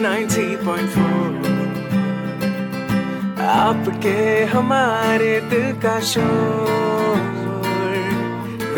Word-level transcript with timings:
90.4 0.00 1.48
आपके 3.46 4.44
हमारे 4.44 5.40
दिल 5.40 5.72
का 5.80 6.00
शोर। 6.00 7.18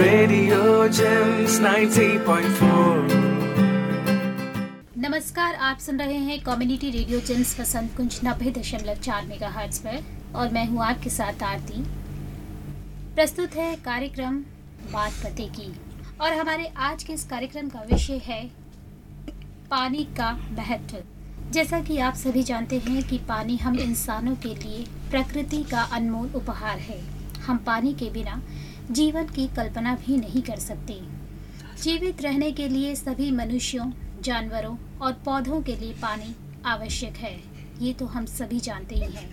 रेडियो 0.00 0.88
जेम्स 0.88 1.58
90.4 1.60 3.20
नमस्कार, 4.98 5.54
आप 5.54 5.78
सुन 5.78 5.98
रहे 5.98 6.16
हैं 6.16 6.40
community 6.40 6.90
radio 6.90 7.20
Gems 7.20 7.60
Basant 7.60 7.96
Kunj 7.96 8.20
नब्बे 8.24 8.50
दशमलव 8.50 8.94
चार 8.94 9.26
मेगा 9.26 9.50
पर, 9.78 10.02
और 10.34 10.48
मैं 10.48 10.66
हूँ 10.66 10.82
आपके 10.84 11.10
साथ 11.10 11.42
आरती। 11.42 11.84
प्रस्तुत 13.14 13.56
है 13.56 13.74
कार्यक्रम 13.76 14.42
बात 14.92 15.12
पते 15.24 15.46
की, 15.50 15.72
और 16.20 16.32
हमारे 16.32 16.72
आज 16.80 17.04
के 17.04 17.12
इस 17.12 17.24
कार्यक्रम 17.24 17.68
का 17.68 17.80
विषय 17.92 18.20
है 18.24 18.42
पानी 19.70 20.04
का 20.16 20.30
महत्व। 20.52 21.11
जैसा 21.52 21.78
कि 21.80 21.96
आप 21.98 22.14
सभी 22.14 22.42
जानते 22.42 22.76
हैं 22.78 23.02
कि 23.02 23.16
पानी 23.18 23.56
हम 23.56 23.78
इंसानों 23.78 24.34
के 24.36 24.54
लिए 24.54 24.84
प्रकृति 25.10 25.62
का 25.62 25.80
अनमोल 25.92 26.28
उपहार 26.34 26.78
है। 26.78 26.98
हम 27.38 27.56
पानी 27.56 27.92
के 27.94 28.08
बिना 28.10 28.40
जीवन 28.90 29.26
की 29.26 29.46
कल्पना 29.48 29.94
भी 29.96 30.16
नहीं 30.16 30.42
कर 30.42 30.58
सकते। 30.58 30.98
जीवित 31.82 32.22
रहने 32.22 32.50
के 32.52 32.68
लिए 32.68 32.94
सभी 32.94 33.30
मनुष्यों, 33.30 33.90
जानवरों 34.22 34.76
और 35.02 35.12
पौधों 35.24 35.60
के 35.62 35.76
लिए 35.76 35.92
पानी 35.92 36.34
आवश्यक 36.66 37.16
है। 37.16 37.36
ये 37.82 37.92
तो 37.92 38.06
हम 38.06 38.26
सभी 38.26 38.60
जानते 38.60 38.94
ही 38.94 39.12
हैं। 39.12 39.30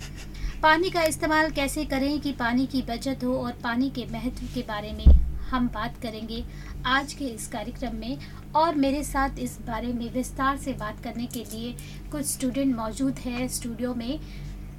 पानी 0.62 0.90
का 0.90 1.02
इस्तेमाल 1.02 1.50
कैसे 1.50 1.84
करें 1.84 2.20
कि 2.20 2.32
पानी 2.32 2.66
की 2.66 2.82
बचत 2.82 3.24
हो 3.24 3.38
और 3.38 3.52
पानी 3.64 3.90
के 3.90 4.06
महत्व 4.12 4.46
के 4.54 4.62
बारे 4.68 4.92
में 4.92 5.06
हम 5.50 5.68
बात 5.68 5.96
करेंगे 6.02 6.44
आज 6.86 7.12
के 7.12 7.24
इस 7.24 7.46
कार्यक्रम 7.48 7.96
में 7.96 8.18
और 8.56 8.74
मेरे 8.74 9.02
साथ 9.04 9.38
इस 9.38 9.58
बारे 9.62 9.92
में 9.92 10.12
विस्तार 10.12 10.56
से 10.56 10.72
बात 10.72 11.02
करने 11.04 11.26
के 11.26 11.44
लिए 11.44 11.74
कुछ 12.12 12.26
स्टूडेंट 12.26 12.74
मौजूद 12.76 13.18
है 13.18 13.46
स्टूडियो 13.48 13.94
में 13.94 14.18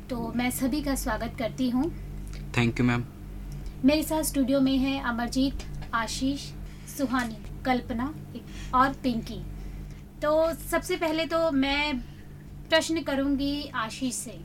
तो 0.09 0.31
मैं 0.36 0.50
सभी 0.52 0.81
का 0.81 0.95
स्वागत 0.95 1.36
करती 1.39 1.69
हूँ। 1.69 1.83
थैंक 2.58 2.80
यू 2.80 2.86
मैम 2.86 3.03
मेरे 3.86 4.03
साथ 4.03 4.23
स्टूडियो 4.23 4.59
में 4.61 4.77
है 4.77 4.99
अमरजीत 5.02 5.66
आशीष 5.94 6.42
सुहानी 6.97 7.38
कल्पना 7.66 8.14
और 8.75 8.94
पिंकी। 9.03 9.42
तो 10.22 10.53
सबसे 10.72 10.97
पहले 10.97 11.25
तो 11.25 11.49
मैं 11.52 11.97
प्रश्न 12.69 13.02
करूँगी 13.03 13.69
आशीष 13.75 14.16
से। 14.16 14.39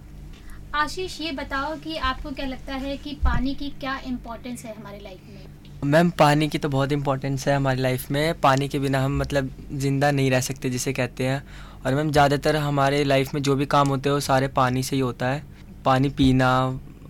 आशीष 0.74 1.20
ये 1.20 1.32
बताओ 1.32 1.76
कि 1.76 1.96
आपको 1.96 2.30
क्या 2.30 2.46
लगता 2.46 2.74
है 2.76 2.96
कि 2.96 3.12
पानी 3.24 3.54
की 3.54 3.68
क्या 3.80 3.98
इम्पोर्टेंस 4.06 4.64
है 4.64 4.74
हमारे 4.76 4.98
लाइफ 4.98 5.28
में? 5.28 5.65
मैम, 5.86 6.08
पानी 6.10 6.46
की 6.48 6.58
तो 6.58 6.68
बहुत 6.68 6.92
इम्पोर्टेंस 6.92 7.46
है 7.48 7.54
हमारी 7.56 7.80
लाइफ 7.82 8.10
में। 8.10 8.40
पानी 8.40 8.68
के 8.68 8.78
बिना 8.78 9.00
हम 9.00 9.18
मतलब 9.18 9.50
ज़िंदा 9.72 10.10
नहीं 10.10 10.30
रह 10.30 10.40
सकते 10.40 10.70
जिसे 10.70 10.92
कहते 10.92 11.26
हैं। 11.26 11.42
और 11.86 11.94
मैम, 11.94 12.10
ज़्यादातर 12.10 12.56
हमारे 12.56 13.02
लाइफ 13.04 13.34
में 13.34 13.42
जो 13.42 13.54
भी 13.56 13.66
काम 13.66 13.88
होते 13.88 14.08
हैं, 14.08 14.14
वो 14.14 14.20
सारे 14.20 14.48
पानी 14.48 14.82
से 14.82 14.96
ही 14.96 15.00
होता 15.02 15.28
है। 15.28 15.42
पानी 15.84 16.08
पीना 16.08 16.48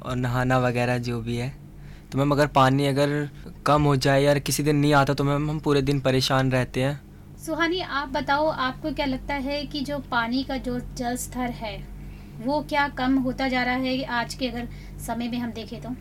और 0.02 0.16
नहाना 0.16 0.58
वगैरह 0.58 0.98
जो 0.98 1.20
भी 1.20 1.36
है। 1.36 1.48
तो 2.12 2.18
मैम, 2.18 2.30
अगर 2.30 2.46
पानी 2.46 2.86
अगर 2.86 3.28
कम 3.66 3.82
हो 3.82 3.94
जाए 3.96 4.22
या 4.22 4.34
किसी 4.40 4.62
दिन 4.62 4.76
नहीं 4.76 4.92
आता 4.94 5.14
तो 5.14 5.24
मैम, 5.24 5.50
हम 5.50 5.58
पूरे 5.58 5.82
दिन 5.82 6.00
परेशान 6.00 6.50
रहते 6.52 6.82
हैं। 6.82 7.00
सुहानी, 7.46 7.80
आप 7.80 8.08
बताओ, 8.08 8.46
आपको 8.48 8.92
क्या 8.92 9.06
लगता 9.06 9.34
है 9.34 9.64
कि 9.66 9.80
जो 9.80 9.98
पानी 10.10 10.42
का 10.42 10.56
जो 10.58 10.78
जल 10.96 11.16
स्तर 11.16 11.50
है, 11.54 11.76
वो 12.40 12.60
क्या 12.68 12.88
कम 12.88 13.16
होता 13.18 13.48
जा 13.48 13.62
रहा 13.62 13.74
है? 13.76 14.02
आज 14.04 14.34
के 14.34 14.48
अगर 14.48 14.68
समय 15.06 15.28
में 15.28 15.38
हम 15.38 15.50
देखें 15.52 15.80
तो। 15.80 15.94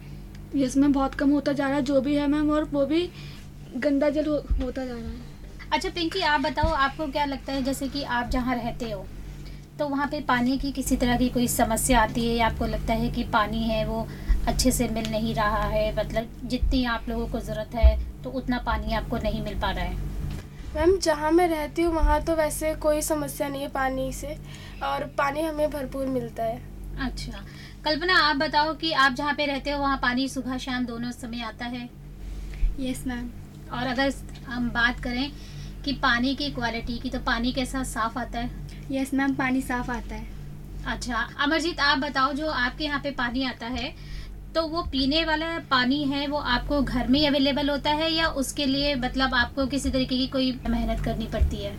यस 0.56 0.76
मैम 0.78 0.94
बहुत 0.94 1.16
कम 1.16 1.30
होता 1.30 1.54
जा 1.54 1.68
रहा 1.68 1.76
है 1.76 1.84
जो 1.84 2.02
भी 2.02 2.16
है 2.16 2.28
मैम 2.28 2.52
और 2.52 2.64
वो 2.64 2.86
भी 2.86 3.10
गंदा 3.78 4.10
जल 4.10 4.26
हो, 4.26 4.36
होता 4.64 4.86
जा 4.86 4.94
रहा 4.94 5.02
है। 5.02 5.70
अच्छा 5.72 5.90
पिंकी 5.90 6.22
आप 6.24 6.42
बताओ 6.42 6.74
आपको 6.76 7.08
क्या 7.08 7.26
लगता 7.26 7.54
है 7.54 7.64
जैसे 7.64 7.88
कि 7.88 8.04
आप 8.04 8.30
जहाँ 8.30 8.56
रहते 8.56 8.92
हो 8.92 9.06
तो 9.80 9.88
वहाँ 9.88 10.08
पे 10.08 10.20
पानी 10.22 10.58
की 10.58 10.72
किसी 10.72 10.96
तरह 10.96 11.18
की 11.18 11.30
कोई 11.30 11.48
समस्या 11.48 12.02
आती 12.02 12.28
है 12.28 12.36
या 12.36 12.48
आपको 12.48 12.66
लगता 12.66 12.94
है 12.94 13.10
कि 13.12 13.24
पानी 13.24 13.64
है 13.64 13.86
वो 13.88 14.08
अच्छे 14.48 14.72
से 14.72 14.88
मिल 14.88 15.10
नहीं 15.12 15.34
रहा 15.36 15.64
है 15.64 15.96
मतलब 15.98 16.28
जितनी 16.46 16.84
आप 16.86 17.10
लोगों 17.10 17.28
को 17.28 17.40
ज़रूरत 17.40 17.76
है 17.76 18.24
तो 18.24 18.30
उतना 18.32 18.58
पानी 18.58 18.94
आपको 18.94 19.18
नहीं 19.18 19.42
मिल 19.44 19.60
पा 19.62 19.72
रहा 19.72 19.86
है? 19.86 19.98
मैम 20.76 20.98
जहाँ 20.98 21.32
मैं 21.32 21.48
रहती 21.48 21.82
हूँ 21.82 21.94
वहाँ 21.94 22.22
तो 22.24 22.36
वैसे 22.36 22.74
कोई 22.76 23.02
समस्या 23.02 23.48
नहीं 23.48 23.62
है 23.62 23.68
पानी 23.68 24.12
से 24.14 24.38
और 24.84 25.04
पानी 25.18 25.42
हमें 25.42 25.70
भरपूर 25.72 26.06
मिलता 26.08 26.44
है। 26.44 26.62
अच्छा। 27.00 27.44
कल्पना 27.86 28.18
आप 28.20 28.36
बताओ 28.36 28.74
कि 28.74 28.92
आप 28.92 29.14
जहाँ 29.14 29.34
पे 29.34 29.46
रहते 29.46 29.72
हो 29.72 29.80
वहाँ 29.80 29.98
पानी 29.98 30.28
सुबह 30.30 30.58
शाम 30.58 30.86
दोनों 30.86 31.12
समय 31.12 31.42
आता 31.42 31.66
है? 31.66 31.90
यस 32.80 32.98
yes, 32.98 33.08
मैम 33.08 33.30
और 33.74 33.88
अगर 33.88 34.14
हम 34.48 34.70
बात 34.70 35.00
करें 35.00 35.32
कि 35.86 35.94
पानी 35.94 36.36
की 36.36 36.50
क्वालिटी 36.50 36.98
की 37.00 37.10
तो 37.10 37.20
पानी 37.20 37.52
कैसा 37.52 37.84
साफ़ 37.84 38.20
आता 38.20 38.40
है? 38.40 38.50
यस 38.92 39.08
yes, 39.08 39.14
मैम 39.14 39.34
पानी 39.34 39.62
साफ़ 39.62 39.92
आता 39.92 40.16
है। 40.16 40.28
अच्छा 40.88 41.28
अमरजीत 41.40 41.80
आप 41.80 41.98
बताओ 41.98 42.34
जो 42.34 42.48
आपके 42.48 42.84
यहाँ 42.84 43.00
पे 43.00 43.12
पानी 43.12 43.44
आता 43.44 43.68
है 43.68 43.94
तो 44.56 44.68
वो 44.68 44.82
पीने 44.82 45.26
वाला 45.26 45.48
पानी 45.60 46.04
है 46.04 46.28
वो 46.28 46.38
आपको 46.38 46.82
घर 46.82 47.08
में 47.08 47.28
अवेलेबल 47.28 47.70
होता 47.70 47.92
है 47.92 48.12
या 48.14 48.28
उसके 48.28 48.66
लिए 48.66 48.96
मतलब 48.96 49.34
आपको 49.34 49.66
किसी 49.68 49.90
तरीके 49.90 50.18
की 50.18 50.28
कोई 50.28 50.52
मेहनत 50.70 51.04
करनी 51.06 51.28
पड़ती 51.28 51.58
है? 51.58 51.78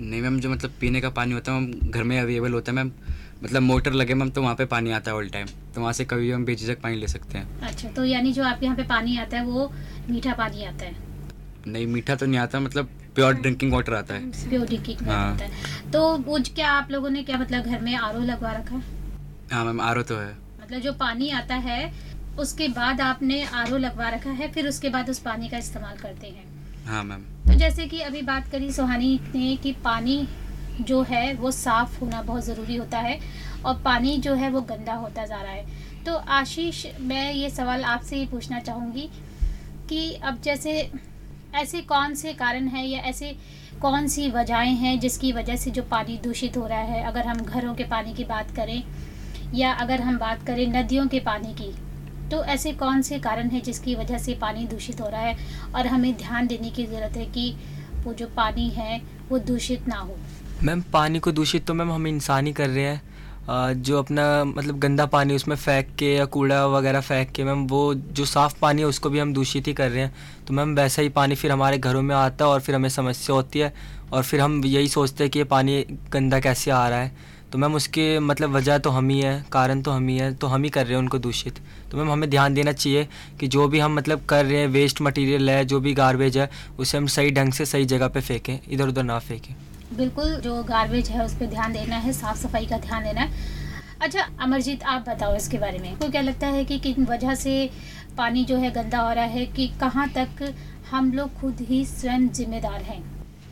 नहीं 0.00 0.22
मैम 0.22 0.40
जो 0.40 0.50
मतलब 0.50 0.74
पीने 0.80 1.00
का 1.00 1.10
पानी 1.10 1.32
होता 1.32 1.52
है 1.52 1.60
मैम 1.60 1.90
घर 1.90 2.02
में 2.02 2.18
अवेलेबल 2.20 2.52
होता 2.52 2.72
है 2.72 2.76
मैम 2.76 2.92
मतलब 3.42 3.62
मोटर 3.62 3.92
लगे 3.92 4.14
मैम 4.14 4.30
तो 4.30 4.42
वहाँ 4.42 4.54
पे 4.54 4.64
पानी 4.66 4.90
आता 4.92 5.10
है 5.10 5.16
ऑल 5.16 5.28
टाइम 5.28 5.46
तो 5.74 5.80
वहाँ 5.80 5.92
से 5.92 6.04
कभी 6.04 6.22
भी 6.22 6.30
हम 6.30 6.44
बेझिझक 6.44 6.80
पानी 6.80 6.96
ले 6.96 7.06
सकते 7.08 7.38
हैं। 7.38 7.60
अच्छा 7.60 7.88
तो 7.88 8.04
यानी 8.04 8.32
जो 8.32 8.44
आपके 8.44 8.66
यहाँ 8.66 8.76
पे 8.76 8.82
पानी 8.88 9.16
आता 9.18 9.38
है 9.38 9.44
वो 9.44 9.70
मीठा 10.10 10.32
पानी 10.34 10.64
आता 10.64 10.84
है? 10.84 10.94
नहीं 11.66 11.86
मीठा 11.86 12.14
तो 12.14 12.26
नहीं 12.26 12.38
आता 12.38 12.60
मतलब 12.60 12.90
प्योर 13.14 13.34
ड्रिंकिंग 13.34 13.72
वाटर 13.72 13.94
आता 13.94 14.14
है। 14.14 14.48
प्योर 14.48 14.66
ड्रिंकिंग 14.66 15.08
हाँ। 15.08 15.32
आता 15.32 15.44
है। 15.44 15.90
तो 15.92 16.16
वो 16.18 16.38
क्या 16.54 16.70
आप 16.72 16.90
लोगों 16.90 17.10
ने 17.10 17.22
क्या 17.22 17.38
मतलब 17.38 17.64
घर 17.64 17.80
में 17.80 17.94
आरओ 17.96 18.20
लगवा 18.20 18.52
रखा 18.52 18.76
है? 18.76 18.82
हाँ 19.52 19.64
मैम 19.64 19.80
आर 19.80 20.02
तो 20.02 20.16
है। 20.16 20.32
मतलब 20.62 20.80
जो 20.80 20.92
पानी 20.92 21.30
आता 21.32 21.54
है 21.56 21.92
उसके 22.38 22.68
बाद 22.70 23.00
आपने 23.00 23.42
आरओ 23.44 23.76
लगवा 23.78 24.08
रखा 24.08 24.30
है 24.32 24.50
फिर 24.52 24.68
उसके 24.68 24.88
बाद 24.88 25.10
उस 25.10 25.18
पानी 25.18 25.48
का 25.48 25.58
इस्तेमाल 25.58 25.96
करते 25.96 26.26
हैं। 26.26 26.44
हाँ 26.86 27.02
मैम। 27.04 27.22
तो 27.46 27.54
जैसे 27.58 27.86
कि 27.86 28.00
अभी 28.00 28.22
बात 28.22 28.50
करी 28.52 28.70
सुहानी 28.72 29.18
ने 29.34 29.56
कि 29.56 29.72
पानी 29.84 30.16
जो 30.80 31.02
है, 31.02 31.32
वो 31.34 31.50
साफ़ 31.50 31.98
होना 32.00 32.22
बहुत 32.22 32.44
ज़रूरी 32.44 32.76
होता 32.76 32.98
है 32.98 33.18
और 33.64 33.80
पानी 33.82 34.16
जो 34.18 34.34
है, 34.34 34.50
वो 34.50 34.60
गंदा 34.60 34.94
होता 34.94 35.24
जा 35.26 35.40
रहा 35.42 35.52
है। 35.52 36.04
तो 36.04 36.14
आशीष, 36.14 36.86
मैं 37.00 37.32
ये 37.32 37.50
सवाल 37.50 37.84
आपसे 37.84 38.16
ही 38.16 38.26
पूछना 38.26 38.60
चाहूँगी 38.60 39.08
कि 39.88 40.12
अब 40.14 40.40
जैसे 40.42 40.90
ऐसे 41.54 41.80
कौन 41.82 42.14
से 42.14 42.32
कारण 42.32 42.66
हैं 42.68 42.84
या 42.84 42.98
ऐसे 43.00 43.34
कौन 43.80 44.06
सी 44.08 44.28
वजहें 44.30 44.74
हैं 44.74 44.98
जिसकी 45.00 45.32
वजह 45.32 45.56
से 45.56 45.70
जो 45.70 45.82
पानी 45.82 46.16
दूषित 46.18 46.56
हो 46.56 46.66
रहा 46.66 46.78
है? 46.78 47.02
अगर 47.04 47.26
हम 47.26 47.38
घरों 47.38 47.74
के 47.74 47.84
पानी 47.84 48.12
की 48.14 48.24
बात 48.24 48.50
करें 48.50 48.82
या 49.54 49.72
अगर 49.74 50.00
हम 50.00 50.18
बात 50.18 50.42
करें 50.42 50.66
नदियों 50.68 51.06
के 51.08 51.20
पानी 51.20 51.54
की 51.54 51.72
तो 52.30 52.42
ऐसे 52.44 52.72
कौन 52.72 53.02
से 53.02 53.18
कारण 53.18 53.48
हैं 53.48 53.62
जिसकी 53.62 53.94
वजह 53.94 54.18
से 54.18 54.34
पानी 54.34 54.66
दूषित 54.66 55.00
हो 55.00 55.08
रहा 55.08 55.20
है? 55.20 55.36
और 55.74 55.86
हमें 55.86 56.12
ध्यान 56.16 56.46
देने 56.46 56.70
की 56.70 56.86
ज़रूरत 56.86 57.16
है 57.16 57.24
कि 57.26 57.54
वो 58.04 58.12
जो 58.14 58.26
पानी 58.26 58.68
है, 58.68 59.00
वो 59.28 59.38
दूषित 59.38 59.88
ना 59.88 59.96
हो। 59.96 60.16
मैम, 60.62 60.80
पानी 60.92 61.18
को 61.18 61.32
दूषित 61.32 61.64
तो 61.66 61.74
मैम 61.74 61.90
हम 61.92 62.06
इंसान 62.06 62.46
ही 62.46 62.52
कर 62.52 62.68
रहे 62.68 62.84
हैं। 62.84 63.02
जो 63.82 63.98
अपना 63.98 64.44
मतलब 64.44 64.78
गंदा 64.78 65.06
पानी 65.06 65.34
उसमें 65.34 65.54
फेंक 65.56 65.94
के 65.98 66.12
या 66.14 66.24
कूड़ा 66.24 66.66
वगैरह 66.66 67.00
फेंक 67.00 67.30
के 67.30 67.44
मैम, 67.44 67.66
वो 67.66 67.94
जो 67.94 68.24
साफ़ 68.24 68.58
पानी 68.60 68.82
है 68.82 68.88
उसको 68.88 69.10
भी 69.10 69.18
हम 69.18 69.32
दूषित 69.34 69.66
ही 69.66 69.72
कर 69.72 69.90
रहे 69.90 70.02
हैं। 70.02 70.14
तो 70.48 70.54
मैम, 70.54 70.74
वैसा 70.76 71.02
ही 71.02 71.08
पानी 71.08 71.34
फिर 71.34 71.52
हमारे 71.52 71.78
घरों 71.78 72.02
में 72.02 72.14
आता 72.16 72.44
है 72.44 72.50
और 72.50 72.60
फिर 72.60 72.74
हमें 72.74 72.88
समस्या 72.88 73.36
होती 73.36 73.58
है 73.58 73.72
और 74.12 74.22
फिर 74.22 74.40
हम 74.40 74.64
यही 74.64 74.88
सोचते 74.88 75.24
हैं 75.24 75.30
कि 75.30 75.38
ये 75.38 75.44
पानी 75.46 75.84
गंदा 76.12 76.40
कैसे 76.40 76.70
आ 76.70 76.88
रहा 76.88 76.98
है। 76.98 77.12
तो 77.52 77.58
मैम, 77.58 77.74
उसके 77.74 78.18
मतलब 78.18 78.50
वजह 78.50 78.78
तो 78.78 78.90
हम 78.90 79.08
ही 79.08 79.20
है, 79.20 79.44
कारण 79.52 79.82
तो 79.82 79.90
हम 79.90 80.08
ही 80.08 80.16
है 80.18 80.34
तो 80.34 80.46
हम 80.46 80.62
ही 80.64 80.70
कर 80.70 80.84
रहे 80.84 80.92
हैं 80.92 80.98
उनको 80.98 81.18
दूषित। 81.18 81.58
तो 81.90 81.98
मैम, 81.98 82.10
हमें 82.10 82.28
ध्यान 82.30 82.54
देना 82.54 82.72
चाहिए 82.72 83.08
कि 83.40 83.48
जो 83.48 83.66
भी 83.68 83.78
हम 83.78 83.96
मतलब 83.96 84.24
कर 84.24 84.44
रहे 84.44 84.60
हैं 84.60 84.68
वेस्ट 84.68 85.02
मटेरियल 85.02 85.50
है, 85.50 85.64
जो 85.64 85.80
भी 85.80 85.94
गार्बेज 85.94 86.38
है, 86.38 86.50
उसे 86.78 86.98
हम 86.98 87.06
सही 87.08 87.30
ढंग 87.30 87.52
से 87.52 87.66
सही 87.66 87.84
जगह 87.86 88.08
पे 88.08 88.20
फेंकें 88.20 88.58
इधर 88.70 88.88
उधर 88.88 89.02
ना 89.02 89.18
फेंकें। 89.18 89.54
बिल्कुल 89.92 90.34
जो 90.36 90.62
गार्बेज 90.62 91.08
है 91.08 91.24
उस 91.24 91.34
पर 91.34 91.46
ध्यान 91.46 91.72
देना 91.72 91.96
है, 91.96 92.12
साफ़ 92.12 92.38
सफ़ाई 92.38 92.66
का 92.66 92.78
ध्यान 92.78 93.04
देना 93.04 93.20
है। 93.20 93.58
अच्छा 94.00 94.28
अमरजीत, 94.40 94.82
आप 94.82 95.08
बताओ 95.08 95.36
इसके 95.36 95.58
बारे 95.58 95.78
में। 95.78 95.90
आपको 95.92 96.08
क्या 96.08 96.20
लगता 96.22 96.46
है 96.46 96.64
कि 96.64 96.78
किन 96.78 97.04
वजह 97.04 97.34
से 97.34 97.70
पानी 98.18 98.44
जो 98.44 98.56
है 98.56 98.70
गंदा 98.70 98.98
हो 98.98 99.12
रहा 99.12 99.24
है, 99.24 99.46
कि 99.46 99.66
कहाँ 99.80 100.08
तक 100.08 100.54
हम 100.90 101.12
लोग 101.12 101.34
खुद 101.40 101.56
ही 101.60 101.84
स्वयं 101.84 102.28
जिम्मेदार 102.28 102.82
हैं? 102.82 103.02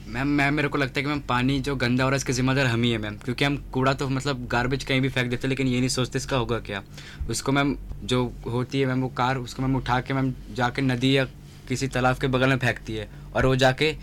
मैम 0.09 0.29
मैम 0.29 0.55
मेरे 0.55 0.69
को 0.69 0.79
लगता 0.79 0.99
है 0.99 1.03
कि 1.03 1.09
मैम, 1.09 1.21
पानी 1.21 1.59
जो 1.61 1.77
गंदा 1.77 2.05
हो 2.05 2.11
रहा 2.11 2.15
है, 2.15 2.17
इसके 2.17 2.33
जिम्मेदार 2.33 2.67
हम 2.67 2.83
ही 2.83 2.91
है 2.91 2.99
मैम। 2.99 3.17
क्योंकि 3.17 3.45
हम 3.45 3.57
कूड़ा 3.73 3.93
तो 3.93 4.09
मतलब 4.09 4.47
गार्बेज 4.47 4.85
कहीं 4.85 5.01
भी 5.01 5.09
फेंक 5.09 5.31
देते 5.31 5.47
हैं, 5.47 5.49
लेकिन 5.49 5.67
ये 5.67 5.79
नहीं 5.79 5.89
सोचते 5.89 6.19
इसका 6.19 6.37
होगा 6.37 6.59
क्या। 6.59 6.83
उसको 7.31 7.53
मैम, 7.53 7.77
जो 8.05 8.33
होती 8.47 8.81
है 8.81 8.87
मैम, 8.87 9.01
वो 9.01 9.09
कार, 9.09 9.37
उसको 9.37 9.63
मैम 9.63 9.77
उठा 9.77 10.01
के 10.01 10.15
मैम 10.15 10.33
जाके 10.55 10.83
नदी 10.83 11.17
या 11.17 11.25
किसी 11.69 11.89
तालाब 11.89 12.17
के 12.17 12.27
बगल 12.27 12.49
में 12.49 12.59
फेंकती 12.59 12.95
है। 12.95 13.09
और 13.35 13.47
वो 13.47 13.57
जाके 13.57 13.97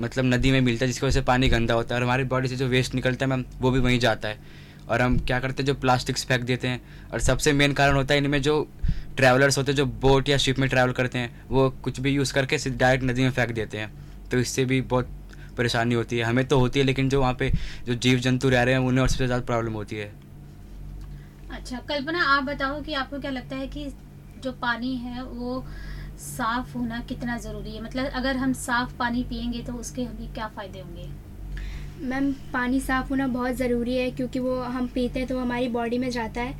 मतलब 0.00 0.24
नदी 0.24 0.50
में 0.50 0.60
मिलता 0.60 0.84
है, 0.84 0.86
जिसकी 0.86 1.06
वजह 1.06 1.14
से 1.14 1.20
पानी 1.20 1.48
गंदा 1.48 1.74
होता 1.74 1.94
है 1.94 2.00
और 2.00 2.04
हमारी 2.04 2.24
बॉडी 2.24 2.48
से 2.48 2.56
जो 2.56 2.66
वेस्ट 2.66 2.94
निकलता 2.94 3.24
है 3.24 3.30
मैम, 3.30 3.44
वो 3.60 3.70
भी 3.70 3.78
वहीं 3.78 3.98
जाता 3.98 4.28
है। 4.28 4.38
और 4.88 5.02
हम 5.02 5.18
क्या 5.18 5.40
करते 5.40 5.62
हैं, 5.62 5.66
जो 5.66 5.74
प्लास्टिक्स 5.74 6.24
फेंक 6.24 6.44
देते 6.44 6.68
हैं। 6.68 6.80
और 7.12 7.20
सबसे 7.20 7.52
मेन 7.52 7.72
कारण 7.72 7.96
होता 7.96 8.14
है 8.14 8.20
इनमें 8.20 8.42
जो 8.42 8.68
ट्रैवलर्स 9.16 9.58
होते 9.58 9.72
हैं, 9.72 9.76
जो 9.76 9.86
बोट 9.86 10.28
या 10.28 10.36
शिप 10.36 10.58
में 10.58 10.68
ट्रैवल 10.68 10.92
करते 10.92 11.18
हैं, 11.18 11.42
वो 11.48 11.70
कुछ 11.70 12.00
भी 12.00 12.10
यूज़ 12.10 12.34
करके 12.34 12.58
सिर्फ़ 12.58 12.78
डायरेक्ट 12.78 13.04
नदी 13.04 13.22
में 13.22 13.30
फेंक 13.30 13.50
देते 13.50 13.78
हैं। 13.78 13.92
तो 14.30 14.38
इससे 14.38 14.64
भी 14.64 14.80
बहुत 14.80 15.10
परेशानी 15.58 15.94
होती 15.94 16.18
है। 16.18 16.24
हमें 16.24 16.44
तो 16.48 16.58
होती 16.58 16.78
है, 16.78 16.84
लेकिन 16.84 17.08
जो 17.08 17.20
वहाँ 17.20 17.34
पे 17.34 17.52
जो 17.86 17.94
जीव 17.94 18.18
जंतु 18.18 18.48
रह 18.48 18.62
रहे 18.62 18.74
हैं, 18.74 18.80
उन्हें 18.80 19.02
और 19.02 19.08
सबसे 19.08 19.26
ज़्यादा 19.26 19.44
प्रॉब्लम 19.44 19.72
होती 19.72 19.96
है। 19.96 20.12
अच्छा 21.50 21.78
कल्पना, 21.78 22.22
आप 22.24 22.44
बताओ 22.44 22.80
कि 22.82 22.94
आपको 22.94 23.18
क्या 23.18 23.30
लगता 23.30 23.56
है 23.56 23.66
कि 23.66 23.86
जो 24.42 24.52
पानी 24.52 24.96
है, 24.96 25.22
वो 25.22 25.64
साफ़ 26.20 26.76
होना 26.76 27.00
कितना 27.08 27.36
ज़रूरी 27.38 27.70
है? 27.70 27.82
मतलब 27.82 28.10
अगर 28.14 28.36
हम 28.36 28.52
साफ़ 28.54 28.96
पानी 28.98 29.22
पियेंगे 29.24 29.62
तो 29.62 29.72
उसके 29.74 30.02
हमें 30.04 30.32
क्या 30.34 30.48
फ़ायदे 30.48 30.80
होंगे? 30.80 31.08
मैम 32.04 32.30
पानी 32.52 32.80
साफ़ 32.80 33.08
होना 33.10 33.26
बहुत 33.28 33.54
ज़रूरी 33.56 33.96
है 33.96 34.10
क्योंकि 34.10 34.38
वो 34.38 34.60
हम 34.62 34.86
पीते 34.86 35.18
हैं 35.18 35.28
तो 35.28 35.38
हमारी 35.38 35.68
बॉडी 35.70 35.98
में 35.98 36.08
जाता 36.10 36.40
है 36.40 36.54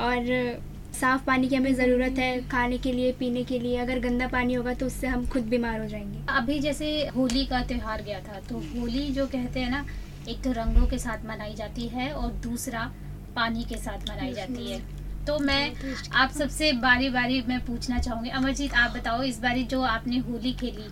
और 0.00 0.60
साफ़ 0.94 1.24
पानी 1.24 1.48
की 1.48 1.56
हमें 1.56 1.74
ज़रूरत 1.74 2.18
है 2.18 2.48
खाने 2.48 2.78
के 2.78 2.92
लिए 2.92 3.12
पीने 3.12 3.42
के 3.44 3.58
लिए। 3.58 3.76
अगर 3.78 3.98
गंदा 4.00 4.26
पानी 4.28 4.54
होगा 4.54 4.74
तो 4.74 4.86
उससे 4.86 5.06
हम 5.06 5.26
खुद 5.26 5.42
बीमार 5.46 5.80
हो 5.80 5.86
जाएँगे। 5.86 6.18
अभी 6.30 6.58
जैसे 6.58 6.90
होली 7.16 7.44
का 7.46 7.62
त्यौहार 7.62 8.02
गया 8.02 8.20
था 8.20 8.40
तो 8.48 8.58
होली 8.70 9.08
जो 9.10 9.26
कहते 9.26 9.60
हैं 9.60 9.70
ना 9.70 9.84
एक 10.28 10.42
तो 10.44 10.52
रंगों 10.52 10.86
के 10.86 10.98
साथ 10.98 11.24
मनाई 11.26 11.54
जाती 11.54 11.86
है 11.88 12.12
और 12.12 12.32
दूसरा 12.42 12.90
पानी 13.36 13.64
के 13.64 13.76
साथ 13.76 14.10
मनाई 14.10 14.32
जाती 14.32 14.70
है। 14.70 14.80
तो 15.26 15.38
मैं 15.38 15.72
आप 16.14 16.30
सबसे 16.30 16.72
बारी 16.82 17.08
बारी 17.10 17.40
मैं 17.48 17.58
पूछना 17.66 17.98
चाहूँगी। 17.98 18.30
अमरजीत 18.30 18.74
आप 18.74 18.96
बताओ 18.96 19.22
इस 19.22 19.38
बारी 19.40 19.62
जो 19.64 19.80
आपने 19.82 20.18
होली 20.20 20.52
खेली 20.52 20.88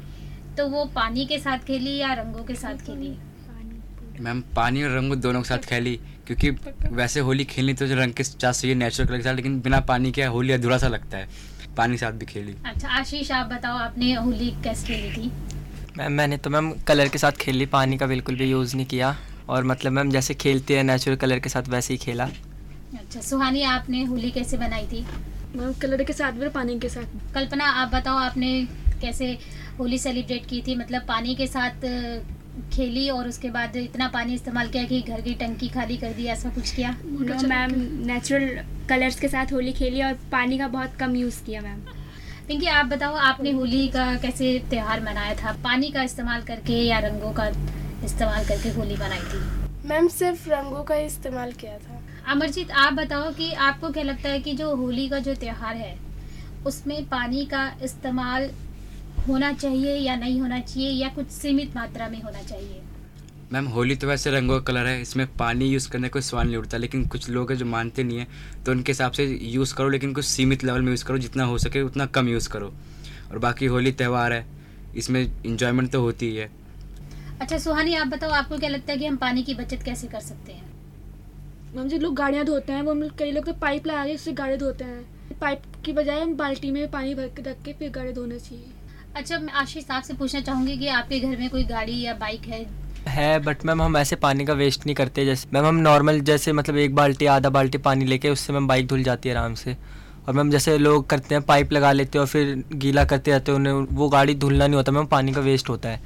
तो 0.57 0.67
वो 0.69 0.85
पानी 0.95 1.25
के 1.27 1.39
साथ 1.39 1.59
खेली 1.67 1.97
या 1.97 2.13
रंगों 2.15 2.45
के 2.45 2.55
साथ 2.55 2.87
खेली? 2.87 3.17
मैम 4.21 4.41
पानी 4.57 4.83
और 4.83 4.91
रंग 4.91 5.15
दोनों 5.17 5.41
के 5.43 5.49
साथ 5.49 5.67
खेली 5.69 5.97
क्योंकि 6.27 6.51
वैसे 6.93 7.21
होली 7.21 7.45
खेलनी 7.45 7.75
तो 7.75 7.87
जो 7.87 7.95
रंग 7.97 8.13
के 8.13 8.25
साथ 8.25 8.53
चाहिए 8.53 8.75
नेचुरल 8.75 9.09
कलर 9.09 9.17
के 9.17 9.25
साथ 9.25 9.35
लेकिन 9.35 9.61
बिना 9.61 9.81
पानी 9.89 10.13
के 10.13 10.25
होली 10.27 10.53
अधूरा 10.53 10.79
सा 10.79 10.89
लगता 10.89 11.19
है। 11.19 11.29
पानी 11.77 11.93
के 11.93 11.99
साथ 11.99 12.13
भी 12.13 12.27
खेली। 12.27 12.55
अच्छा 12.67 12.89
आशीष 12.91 13.31
आप 13.31 13.47
बताओ 13.47 13.79
आपने 13.79 14.13
होली 14.15 14.51
कैसे 14.65 14.87
खेली 14.87 15.11
थी? 15.13 15.33
मैम 15.99 16.13
मैंने 16.13 16.37
तो 16.37 16.51
मैम 16.51 16.71
कलर 16.89 17.09
के 17.09 17.19
साथ 17.19 17.33
खेली 17.41 17.67
पानी 17.69 17.99
का 17.99 18.07
बिल्कुल 18.07 18.37
भी 18.37 18.51
यूज़ 18.51 18.77
नहीं 18.77 18.87
किया। 18.87 19.17
और 19.49 19.65
मतलब 19.65 19.93
मैम 19.93 20.11
जैसे 20.11 20.35
खेलते 20.35 20.77
हैं 20.77 20.85
नेचुरल 20.85 21.17
कलर 21.17 21.39
के 21.39 21.49
साथ 21.49 21.69
वैसे 21.69 21.95
ही 21.95 21.99
खेला। 21.99 22.29
अच्छा 22.95 23.21
सुहानी 23.21 23.63
आपने 23.63 24.05
होली 24.05 24.31
कैसे 24.31 24.57
बनाई 24.57 24.87
थी? 24.87 25.07
मैम 25.57 25.73
कलर 25.73 26.05
के 26.05 26.13
साथ 26.13 26.33
भी 26.33 26.49
पानी 26.49 26.79
के 26.79 26.89
साथ। 26.89 27.35
कल्पना 27.35 27.65
आप 27.65 27.89
बताओ 27.89 28.17
आपने 28.17 28.69
कैसे 29.01 29.39
होली 29.79 29.99
सेलिब्रेट 29.99 30.47
की 30.47 30.61
थी? 30.67 30.75
मतलब 30.77 31.03
पानी 31.03 31.35
के 31.35 31.47
साथ 31.47 31.87
खेली 32.73 33.09
और 33.11 33.29
उसके 33.29 33.51
बाद 33.51 33.77
इतना 33.77 34.09
पानी 34.09 34.35
इस्तेमाल 34.35 34.69
किया 34.69 34.85
कि 34.85 35.01
घर 35.01 35.21
की 35.21 35.35
टंकी 35.35 35.69
खाली 35.69 35.97
कर 35.97 36.13
दी 36.13 36.25
ऐसा 36.25 36.49
कुछ 36.49 36.75
किया? 36.75 36.97
नो 37.05 37.49
मैम 37.49 37.71
नेचुरल 38.07 38.65
कलर्स 38.89 39.21
के 39.21 39.29
साथ 39.29 39.53
होली 39.53 39.73
खेली 39.73 40.03
और 40.03 40.13
पानी 40.33 40.59
का 40.59 40.69
बहुत 40.69 40.95
कम 40.95 41.17
यूज़ 41.17 41.43
किया 41.45 41.61
मैम। 41.61 41.81
पिंकी 42.49 42.67
आप 42.67 42.87
बताओ 42.87 43.15
आपने 43.15 43.51
होली 43.51 43.89
का 43.89 44.15
कैसे 44.15 44.59
त्यौहार 44.71 45.01
मनाया 45.01 45.35
था? 45.35 45.53
पानी 45.53 45.91
का 45.91 46.03
इस्तेमाल 46.03 46.43
करके 46.43 46.73
या 46.73 46.99
रंगों 46.99 47.33
का 47.33 47.47
इस्तेमाल 48.05 48.45
करके 48.45 48.69
होली 48.69 48.97
मनाई 48.97 49.21
थी? 49.21 49.89
मैम 49.89 50.09
सिर्फ़ 50.09 50.49
रंगों 50.51 50.85
का 50.85 50.95
ही 50.95 51.07
इस्तेमाल 51.07 51.53
किया 51.53 51.79
था। 51.79 52.00
अमरजीत 52.31 52.71
आप 52.71 52.93
बताओ 52.93 53.31
कि 53.35 53.51
आपको 53.61 53.89
क्या 53.91 54.03
लगता 54.03 54.29
है 54.29 54.41
कि 54.41 54.53
जो 54.53 54.75
होली 54.77 55.09
का 55.09 55.19
जो 55.19 55.35
त्यौहार 55.35 55.77
है 55.77 55.97
उसमें 56.67 57.09
पानी 57.09 57.45
का 57.47 57.63
इस्तेमाल 57.83 58.49
होना 59.29 59.53
चाहिए 59.53 59.95
या 59.97 60.15
नहीं 60.17 60.41
होना 60.41 60.61
चाहिए 60.61 60.91
या 60.91 61.09
कुछ 61.09 61.31
सीमित 61.31 61.75
मात्रा 61.77 62.09
में 62.09 62.21
होना 62.23 62.43
चाहिए? 62.43 62.81
मैम 63.53 63.67
होली 63.69 63.97
तो 63.97 64.09
वैसे 64.09 64.31
रंगों 64.31 64.59
का 64.61 64.65
कलर 64.65 64.87
है 64.87 65.01
इसमें 65.03 65.27
पानी 65.37 65.69
यूज़ 65.69 65.89
करने 65.91 66.09
का 66.09 66.13
कोई 66.13 66.23
सवाल 66.23 66.47
नहीं 66.47 66.57
उठता 66.57 66.77
लेकिन 66.77 67.07
कुछ 67.09 67.29
लोग 67.31 67.51
हैं 67.53 67.59
जो 67.59 67.67
मानते 67.67 68.05
नहीं 68.05 68.19
है 68.19 68.27
तो 68.65 68.73
उनके 68.73 68.93
हिसाब 68.93 69.13
से 69.13 69.27
यूज़ 69.27 69.75
करो 69.75 69.89
लेकिन 69.89 70.13
कुछ 70.13 70.25
सीमित 70.27 70.65
लेवल 70.65 70.83
में 70.83 70.91
यूज़ 70.91 71.05
करो 71.05 71.19
जितना 71.19 71.45
हो 71.45 71.59
सके 71.59 71.83
उतना 71.83 72.07
कम 72.09 72.29
यूज़ 72.29 72.49
करो। 72.49 72.73
और 73.31 73.39
बाकी 73.39 73.67
होली 73.67 73.93
त्यौहार 73.93 74.33
है 74.33 74.45
इसमें 74.97 75.21
इंजॉयमेंट 75.23 75.93
तो 75.93 76.01
होती 76.01 76.31
ही 76.31 76.37
है। 76.37 76.51
अच्छा 77.41 77.59
सुहानी 77.59 77.95
आप 77.95 78.07
बताओ 78.07 78.31
आपको 78.33 78.59
क्या 78.59 78.71
लगता 78.71 78.93
है 78.93 78.99
कि 78.99 79.07
हम 79.07 79.17
पानी 79.19 79.43
की 79.43 79.55
बचत 79.55 79.83
कैसे 79.85 80.07
कर 80.07 80.21
सकते 80.23 80.53
हैं? 80.53 80.70
मैम 81.75 81.89
जो 81.89 81.99
लोग 81.99 82.15
गाड़ियाँ 82.15 82.45
धोते 82.45 82.73
हैं 82.73 82.83
वो 82.83 82.91
हम 82.91 83.09
कई 83.19 83.33
लोग 83.33 83.45
तो 83.47 83.53
पाइप 83.53 83.87
लगा 83.87 84.05
के 84.07 84.15
उससे 84.15 84.33
गाड़ी 84.33 84.57
धोते 84.57 84.85
हैं। 84.85 85.39
पाइप 85.41 85.63
की 85.85 85.93
बजाय 85.93 86.21
हम 86.21 86.35
बाल्टी 86.37 86.71
में 86.71 86.91
पानी 86.91 87.15
भर 87.15 87.27
के 87.27 87.43
रख 87.43 87.63
के 87.65 87.73
फिर 87.73 87.91
गाड़ी 87.91 88.13
धोना 88.13 88.37
चाहिए। 88.39 88.65
अच्छा 89.17 89.39
मैं 89.39 89.53
आशीष 89.53 89.91
आपसे 89.91 90.15
पूछना 90.15 90.41
चाहूँगी 90.41 90.77
कि 90.79 90.89
आपके 90.89 91.21
घर 91.21 91.37
में 91.37 91.49
कोई 91.51 91.65
गाड़ी 91.65 92.01
या 92.01 92.15
बाइक 92.15 92.47
है? 92.47 92.65
है 93.09 93.39
बट 93.39 93.65
मैम 93.67 93.83
हम 93.83 93.97
ऐसे 93.97 94.17
पानी 94.17 94.45
का 94.45 94.53
वेस्ट 94.53 94.87
नहीं 94.87 94.95
करते 94.95 95.25
जैसे 95.25 95.49
मैम 95.53 95.67
हम 95.67 95.77
नॉर्मल 95.77 96.21
जैसे 96.21 96.53
मतलब 96.53 96.77
एक 96.77 96.95
बाल्टी 96.95 97.27
आधा 97.27 97.51
बाल्टी 97.51 97.79
पानी 97.79 98.05
लेके 98.05 98.31
उससे 98.31 98.53
मैम 98.53 98.67
बाइक 98.69 98.87
धुल 98.87 99.03
जाती 99.03 99.29
है 99.29 99.35
आराम 99.35 99.55
से। 99.55 99.77
और 100.29 100.35
मैम 100.35 100.51
जैसे 100.51 100.77
लोग 100.79 101.09
करते 101.11 101.35
हैं 101.35 101.43
पाइप 101.45 101.73
लगा 101.73 101.93
लेते 101.93 102.19
हैं 102.19 102.21
और 102.21 102.29
फिर 102.29 102.65
गीला 102.73 103.05
करते 103.05 103.31
रहते 103.31 103.53
हैं 103.53 103.59
उन्हें 103.59 103.73
वो 103.97 104.09
गाड़ी 104.09 104.35
धुलना 104.35 104.67
नहीं 104.67 104.77
होता 104.77 104.93
मैम 104.93 105.07
पानी 105.07 105.33
का 105.33 105.41
वेस्ट 105.41 105.69
होता 105.69 105.89
है। 105.89 106.01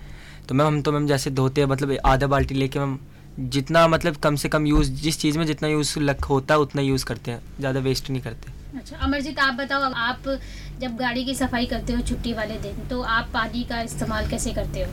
तो 0.48 0.54
मैम 0.54 0.66
हम 0.66 0.80
तो 0.82 0.92
मैम 0.92 1.06
जैसे 1.06 1.30
धोते 1.30 1.60
हैं 1.60 1.68
मतलब 1.68 1.96
आधा 2.04 2.26
बाल्टी 2.26 2.54
लेके 2.54 2.78
मैम 2.78 2.98
जितना 3.40 3.86
मतलब 3.88 4.16
कम 4.16 4.36
से 4.36 4.48
कम 4.48 4.66
यूज़ 4.66 4.90
जिस 4.92 5.18
चीज़ 5.20 5.38
में 5.38 5.46
जितना 5.46 5.68
यूज़ 5.68 6.00
लग 6.00 6.24
होता 6.24 6.54
है 6.54 6.60
उतना 6.60 6.82
यूज़ 6.82 7.04
करते 7.04 7.30
हैं। 7.30 7.42
ज़्यादा 7.58 7.80
वेस्ट 7.80 8.10
नहीं 8.10 8.22
करते। 8.22 8.52
अच्छा 8.78 8.96
अमरजीत 8.96 9.38
आप 9.38 9.54
बताओ 9.54 9.82
आप 9.82 10.40
जब 10.80 10.96
गाड़ी 10.96 11.24
की 11.24 11.34
सफ़ाई 11.34 11.66
करते 11.66 11.92
हो 11.92 12.00
छुट्टी 12.00 12.32
वाले 12.32 12.54
दिन 12.54 12.88
तो 12.88 13.02
आप 13.02 13.30
पानी 13.34 13.62
का 13.64 13.80
इस्तेमाल 13.80 14.30
कैसे 14.30 14.52
करते 14.52 14.82
हो? 14.82 14.92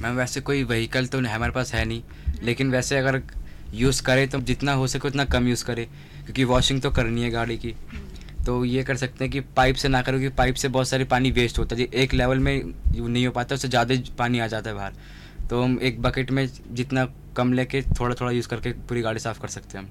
मैम 0.00 0.16
वैसे 0.16 0.40
कोई 0.40 0.62
व्हीकल 0.64 1.06
तो 1.06 1.20
नहीं- 1.20 1.36
हमारे 1.36 1.52
पास 1.52 1.74
है 1.74 1.84
नहीं। 1.84 2.02
लेकिन 2.42 2.70
वैसे 2.70 2.98
अगर 2.98 3.22
यूज़ 3.74 4.02
करे 4.02 4.26
तो 4.26 4.40
जितना 4.40 4.72
हो 4.72 4.86
सके 4.86 5.08
उतना 5.08 5.24
कम 5.24 5.48
यूज़ 5.48 5.64
करे 5.64 5.84
क्योंकि 6.24 6.44
वॉशिंग 6.44 6.82
तो 6.82 6.90
करनी 6.90 7.22
है 7.22 7.30
गाड़ी 7.30 7.56
की। 7.58 7.74
तो 8.46 8.64
ये 8.64 8.82
कर 8.82 8.96
सकते 8.96 9.24
हैं 9.24 9.32
कि 9.32 9.40
पाइप 9.40 9.76
से 9.76 9.88
ना 9.88 10.02
करो 10.02 10.18
क्योंकि 10.18 10.36
पाइप 10.36 10.54
से 10.54 10.68
बहुत 10.68 10.88
सारी 10.88 11.04
पानी 11.04 11.30
वेस्ट 11.30 11.58
होता 11.58 11.76
है। 11.76 11.82
एक 11.82 12.14
लेवल 12.14 12.38
में 12.38 12.62
यू 12.94 13.08
नहीं 13.08 13.26
हो 13.26 13.32
पाता 13.32 13.54
उससे 13.54 13.68
ज़्यादा 13.68 13.94
पानी 14.18 14.38
आ 14.38 14.46
जाता 14.46 14.70
है 14.70 14.76
बाहर। 14.76 14.92
तो 15.50 15.62
हम 15.62 15.78
एक 15.82 16.00
बकेट 16.02 16.30
में 16.30 16.46
जितना 16.72 17.04
कम 17.36 17.52
लेके 17.52 17.82
थोड़ा 17.90 18.14
थोड़ा 18.14 18.30
यूज़ 18.32 18.48
करके 18.48 18.72
पूरी 18.88 19.00
गाड़ी 19.02 19.20
साफ़ 19.20 19.40
कर 19.40 19.48
सकते 19.48 19.78
हैं 19.78 19.84
हम। 19.84 19.90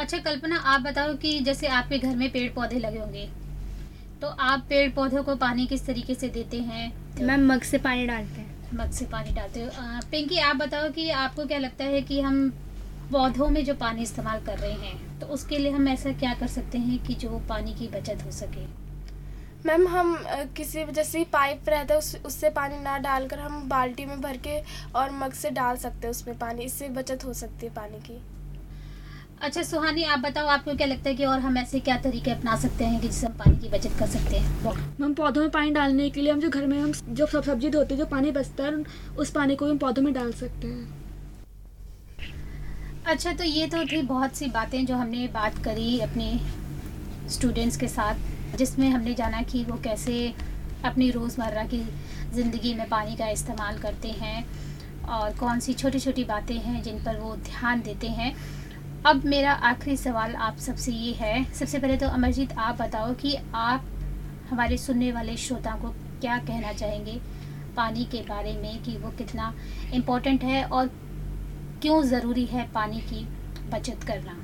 अच्छा 0.00 0.18
कल्पना 0.20 0.56
आप 0.66 0.80
बताओ 0.80 1.14
कि 1.14 1.38
जैसे 1.40 1.66
आपके 1.70 1.98
घर 1.98 2.16
में 2.16 2.30
पेड़ 2.32 2.50
पौधे 2.52 2.78
लगे 2.78 2.98
होंगे 2.98 3.28
तो 4.22 4.26
आप 4.26 4.64
पेड़ 4.68 4.90
पौधों 4.92 5.22
को 5.22 5.34
पानी 5.36 5.66
किस 5.66 5.86
तरीके 5.86 6.14
से 6.14 6.28
देते 6.28 6.60
हैं? 6.60 6.90
तो 7.16 7.24
मैम 7.24 7.46
मग 7.46 7.62
से 7.62 7.78
पानी 7.78 8.06
डालते 8.06 8.40
हैं। 8.40 8.54
मग 8.74 8.90
से 8.90 9.04
पानी 9.06 9.34
डालते 9.34 9.60
हो। 9.60 9.70
पिंकी 10.10 10.38
आप 10.40 10.56
बताओ 10.56 10.90
कि 10.90 11.08
आपको 11.10 11.44
क्या 11.46 11.58
लगता 11.58 11.84
है 11.84 12.00
कि 12.02 12.20
हम 12.20 12.48
पौधों 13.12 13.48
में 13.48 13.64
जो 13.64 13.74
पानी 13.74 14.02
इस्तेमाल 14.02 14.40
कर 14.44 14.58
रहे 14.58 14.72
हैं 14.72 15.20
तो 15.20 15.26
उसके 15.28 15.58
लिए 15.58 15.70
हम 15.72 15.88
ऐसा 15.88 16.12
क्या 16.14 16.34
कर 16.34 16.46
सकते 16.48 16.78
हैं 16.78 16.98
कि 17.06 17.14
जो 17.14 17.38
पानी 17.48 17.74
की 17.74 17.88
बचत 17.88 18.24
हो 18.24 18.30
सके? 18.30 18.64
मैम 19.66 19.86
हम 19.88 20.16
किसी 20.56 20.84
जैसे 20.86 21.18
ही 21.18 21.24
पाइप 21.24 21.68
रहता 21.68 21.94
है 21.94 21.98
उस, 21.98 22.16
उससे 22.26 22.48
पानी 22.50 22.78
ना 22.78 22.96
डालकर 22.98 23.38
हम 23.38 23.68
बाल्टी 23.68 24.04
में 24.04 24.20
भर 24.20 24.36
के 24.36 24.58
और 24.94 25.10
मग 25.12 25.32
से 25.32 25.50
डाल 25.50 25.76
सकते 25.76 26.06
हैं 26.06 26.10
उसमें 26.10 26.38
पानी 26.38 26.64
इससे 26.64 26.88
बचत 26.88 27.24
हो 27.24 27.32
सकती 27.32 27.66
है 27.66 27.72
पानी 27.74 27.98
की। 28.00 28.18
अच्छा 29.40 29.62
सुहानी 29.62 30.04
आप 30.04 30.18
बताओ 30.18 30.46
आपको 30.48 30.74
क्या 30.74 30.86
लगता 30.86 31.08
है 31.10 31.14
कि 31.14 31.24
और 31.24 31.38
हम 31.38 31.58
ऐसे 31.58 31.80
क्या 31.80 31.96
तरीके 32.02 32.30
अपना 32.30 32.54
सकते 32.56 32.84
हैं 32.84 33.00
कि 33.00 33.08
जिससे 33.08 33.26
हम 33.26 33.32
पानी 33.32 33.56
की 33.56 33.68
बचत 33.68 33.98
कर 33.98 34.06
सकते 34.06 34.36
हैं? 34.36 34.74
हम 35.02 35.14
पौधों 35.14 35.42
में 35.42 35.50
पानी 35.50 35.70
डालने 35.70 36.08
के 36.10 36.20
लिए 36.20 36.32
हम 36.32 36.40
जो 36.40 36.50
घर 36.50 36.66
में 36.66 36.78
हम 36.80 36.92
जो 36.92 37.26
सब 37.26 37.42
सब्ज़ी 37.42 37.70
धोते 37.70 37.94
हैं 37.94 37.98
जो 37.98 38.06
पानी 38.06 38.30
बचता 38.30 38.64
है 38.64 38.84
उस 39.16 39.30
पानी 39.30 39.56
को 39.56 39.66
हम 39.66 39.78
पौधों 39.78 40.02
में 40.02 40.12
डाल 40.14 40.32
सकते 40.34 40.68
हैं। 40.68 41.04
अच्छा 43.06 43.32
तो 43.32 43.44
ये 43.44 43.66
तो 43.66 43.84
थी 43.86 44.02
बहुत 44.04 44.36
सी 44.36 44.46
बातें 44.52 44.86
जो 44.86 44.94
हमने 44.94 45.26
बात 45.34 45.58
करी 45.64 45.98
अपने 46.00 46.38
स्टूडेंट्स 47.30 47.76
के 47.76 47.88
साथ। 47.88 48.35
जिसमें 48.54 48.88
हमने 48.90 49.14
जाना 49.14 49.42
कि 49.42 49.62
वो 49.64 49.76
कैसे 49.84 50.34
अपनी 50.84 51.10
रोज़मर्रा 51.10 51.64
की 51.64 51.80
ज़िंदगी 52.34 52.74
में 52.74 52.88
पानी 52.88 53.16
का 53.16 53.28
इस्तेमाल 53.28 53.78
करते 53.78 54.08
हैं 54.20 54.44
और 55.08 55.36
कौन 55.36 55.60
सी 55.60 55.72
छोटी 55.74 55.98
छोटी 56.00 56.24
बातें 56.24 56.54
हैं 56.56 56.82
जिन 56.82 56.98
पर 57.04 57.18
वो 57.18 57.34
ध्यान 57.36 57.82
देते 57.82 58.08
हैं। 58.08 58.34
अब 59.06 59.24
मेरा 59.24 59.52
आखिरी 59.52 59.96
सवाल 59.96 60.34
आप 60.34 60.56
सबसे 60.58 60.92
ये 60.92 61.12
है, 61.12 61.44
सबसे 61.52 61.78
पहले 61.78 61.96
तो 61.96 62.08
अमरजीत, 62.08 62.52
आप 62.52 62.80
बताओ 62.82 63.14
कि 63.14 63.36
आप 63.54 63.84
हमारे 64.50 64.76
सुनने 64.78 65.12
वाले 65.12 65.36
श्रोता 65.36 65.76
को 65.76 65.88
क्या 66.20 66.38
कहना 66.38 66.72
चाहेंगे 66.72 67.18
पानी 67.76 68.04
के 68.04 68.20
बारे 68.28 68.52
में 68.52 68.82
कि 68.82 68.96
वो 68.98 69.10
कितना 69.10 69.52
इम्पोर्टेंट 69.94 70.44
है 70.44 70.64
और 70.64 70.86
क्यों 71.82 72.02
ज़रूरी 72.02 72.44
है 72.46 72.68
पानी 72.72 73.00
की 73.02 73.26
बचत 73.70 74.04
करना? 74.06 74.36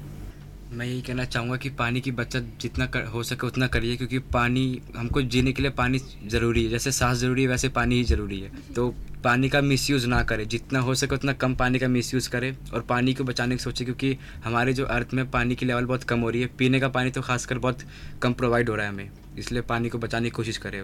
मैं 0.72 0.86
यही 0.86 1.00
कहना 1.02 1.24
चाहूँगा 1.24 1.56
कि 1.56 1.70
पानी 1.70 2.00
की 2.00 2.10
बचत 2.10 2.44
जितना 2.60 2.86
कर, 2.86 3.04
हो 3.04 3.22
सके 3.22 3.46
उतना 3.46 3.66
करिए 3.66 3.96
क्योंकि 3.96 4.18
पानी 4.18 4.80
हमको 4.96 5.22
जीने 5.22 5.52
के 5.52 5.62
लिए 5.62 5.70
पानी 5.70 5.98
ज़रूरी 6.26 6.64
है। 6.64 6.70
जैसे 6.70 6.92
सांस 6.92 7.18
ज़रूरी 7.18 7.42
है 7.42 7.48
वैसे 7.48 7.68
पानी 7.68 7.94
ही 7.94 8.04
ज़रूरी 8.04 8.40
है। 8.40 8.50
तो 8.74 8.88
पानी 9.24 9.48
का 9.48 9.60
मिसयूज़ 9.60 10.06
ना 10.06 10.22
करें। 10.22 10.46
जितना 10.48 10.78
हो 10.78 10.94
सके 10.94 11.14
उतना 11.14 11.32
कम 11.32 11.54
पानी 11.54 11.78
का 11.78 11.88
मिसयूज़ 11.88 12.30
करें 12.30 12.56
और 12.74 12.80
पानी 12.80 13.14
को 13.14 13.24
बचाने 13.24 13.56
की 13.56 13.62
सोचें 13.62 13.84
क्योंकि 13.84 14.16
हमारे 14.44 14.72
जो 14.72 14.84
अर्थ 14.86 15.14
में 15.14 15.30
पानी 15.30 15.54
की 15.54 15.66
लेवल 15.66 15.84
बहुत 15.84 16.04
कम 16.04 16.20
हो 16.20 16.30
रही 16.30 16.40
है। 16.40 16.46
पीने 16.58 16.80
का 16.80 16.88
पानी 16.88 17.10
तो 17.10 17.22
खासकर 17.22 17.58
बहुत 17.58 17.82
कम 18.22 18.32
प्रोवाइड 18.32 18.68
हो 18.68 18.74
रहा 18.74 18.86
है 18.86 18.92
हमें। 18.92 19.10
इसलिए 19.38 19.62
पानी 19.62 19.88
को 19.88 19.98
बचाने 19.98 20.24
की 20.24 20.30
कोशिश 20.30 20.56
करें। 20.56 20.82